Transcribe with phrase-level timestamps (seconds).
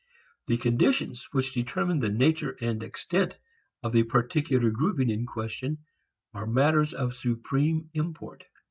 [0.47, 3.37] The conditions which determine the nature and extent
[3.83, 5.77] of the particular grouping in question
[6.33, 8.45] are matters of supreme import.